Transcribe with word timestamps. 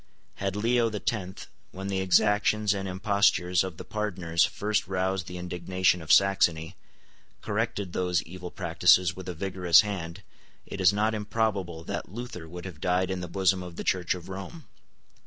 Had 0.37 0.55
Leo 0.55 0.89
the 0.89 0.99
Tenth, 0.99 1.45
when 1.71 1.85
the 1.87 1.99
exactions 1.99 2.73
and 2.73 2.87
impostures 2.89 3.63
of 3.63 3.77
the 3.77 3.83
Pardoners 3.85 4.43
first 4.43 4.87
roused 4.87 5.27
the 5.27 5.37
indignation 5.37 6.01
of 6.01 6.11
Saxony, 6.11 6.75
corrected 7.41 7.93
those 7.93 8.23
evil 8.23 8.49
practices 8.49 9.15
with 9.15 9.29
a 9.29 9.35
vigorous 9.35 9.81
hand, 9.81 10.23
it 10.65 10.81
is 10.81 10.91
not 10.91 11.13
improbable 11.13 11.83
that 11.83 12.09
Luther 12.11 12.49
would 12.49 12.65
have 12.65 12.81
died 12.81 13.11
in 13.11 13.21
the 13.21 13.27
bosom 13.27 13.61
of 13.61 13.75
the 13.75 13.83
Church 13.83 14.15
of 14.15 14.27
Rome. 14.27 14.65